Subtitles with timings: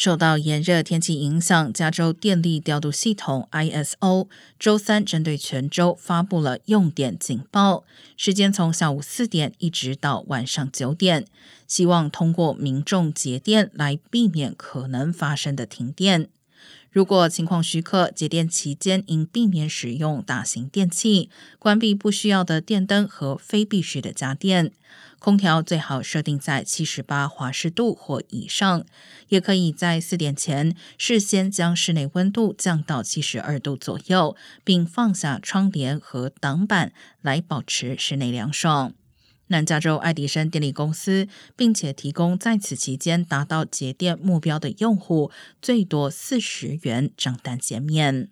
[0.00, 7.84] 受到炎热天气影响，加州电力调度系统 ISO 周三针对全州发布了用电警报，
[8.16, 11.26] 时间从下午四点一直到晚上九点，
[11.66, 16.30] 希望通过民众节电来避免可能发生的停电。
[16.90, 24.72] 如果情况许可，节电期间应避免使用大型电器，关闭不需要的电灯和非必需的家电。
[25.20, 28.84] 空调最好设定在七十八华氏度或以上，
[29.28, 34.34] 也可以在四点前事先将室内温度降到七十二度左右，
[34.64, 38.94] 并放下窗帘和挡板来保持室内凉爽。
[39.50, 48.30] 南加州爱迪生电力公司，并且提供在此期间达到节电目标的用户最多四十元账单减免。